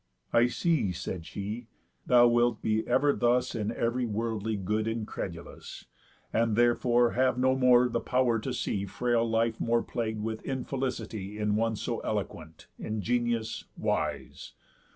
[0.33, 1.67] "I see," said she,
[2.07, 5.85] "thou wilt be ever thus In ev'ry worldly good incredulous,
[6.33, 11.37] And therefore have no more the pow'r to see Frail life more plagued with infelicity
[11.37, 14.53] In one so eloquent, ingenious, wise.